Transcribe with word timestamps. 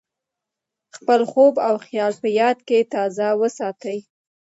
خپل 0.95 1.21
خوب 1.31 1.53
او 1.67 1.75
خیال 1.85 2.13
په 2.21 2.27
یاد 2.39 2.57
کې 2.67 2.79
تازه 2.93 3.27
وساتئ. 3.41 3.99